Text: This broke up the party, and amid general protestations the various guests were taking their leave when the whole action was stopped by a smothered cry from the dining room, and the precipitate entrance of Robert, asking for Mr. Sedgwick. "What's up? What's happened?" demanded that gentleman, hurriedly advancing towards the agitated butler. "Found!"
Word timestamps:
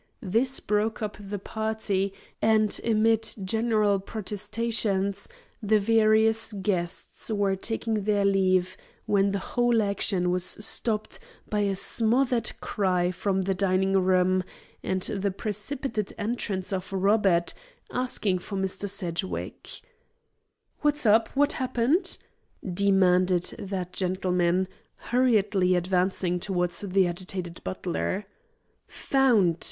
This 0.23 0.59
broke 0.59 1.03
up 1.03 1.15
the 1.19 1.37
party, 1.37 2.11
and 2.41 2.79
amid 2.83 3.35
general 3.45 3.99
protestations 3.99 5.27
the 5.61 5.77
various 5.77 6.53
guests 6.53 7.29
were 7.29 7.55
taking 7.55 8.03
their 8.05 8.25
leave 8.25 8.77
when 9.05 9.31
the 9.31 9.37
whole 9.37 9.79
action 9.79 10.31
was 10.31 10.43
stopped 10.43 11.19
by 11.47 11.59
a 11.59 11.75
smothered 11.75 12.51
cry 12.61 13.11
from 13.11 13.41
the 13.43 13.53
dining 13.53 13.93
room, 13.93 14.43
and 14.81 15.03
the 15.03 15.29
precipitate 15.29 16.11
entrance 16.17 16.73
of 16.73 16.91
Robert, 16.91 17.53
asking 17.91 18.39
for 18.39 18.57
Mr. 18.57 18.89
Sedgwick. 18.89 19.81
"What's 20.79 21.05
up? 21.05 21.29
What's 21.35 21.53
happened?" 21.53 22.17
demanded 22.67 23.43
that 23.59 23.93
gentleman, 23.93 24.67
hurriedly 24.97 25.75
advancing 25.75 26.39
towards 26.39 26.81
the 26.81 27.05
agitated 27.05 27.63
butler. 27.63 28.25
"Found!" 28.87 29.59